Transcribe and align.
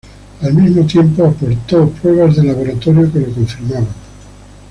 Al 0.41 0.55
mismo 0.55 0.83
tiempo, 0.87 1.23
aportó 1.27 1.87
pruebas 1.89 2.35
de 2.37 2.45
laboratorio 2.45 3.13
que 3.13 3.19
lo 3.19 3.31
confirmaban. 3.35 3.87